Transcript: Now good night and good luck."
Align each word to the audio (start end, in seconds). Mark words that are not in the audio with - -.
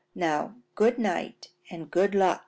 Now 0.15 0.55
good 0.73 0.97
night 0.97 1.49
and 1.69 1.91
good 1.91 2.15
luck." 2.15 2.39